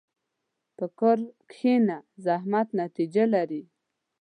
په 0.77 0.85
کار 0.99 1.19
کښېنه، 1.49 1.97
زحمت 2.25 2.67
نتیجه 2.81 3.23
لري. 3.33 3.63